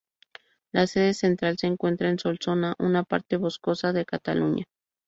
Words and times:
La 0.71 0.87
sede 0.87 1.13
central 1.13 1.59
se 1.59 1.67
encuentra 1.67 2.09
en 2.09 2.17
Solsona, 2.17 2.73
una 2.79 3.03
parte 3.03 3.37
boscosa 3.37 3.93
de 3.93 4.03
Cataluña. 4.03 4.65